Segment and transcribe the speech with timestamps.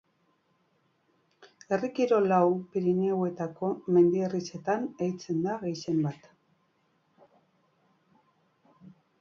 [1.75, 6.33] Herri kirol hau Pirinioetako mendi-herrietan egiten da gehienbat.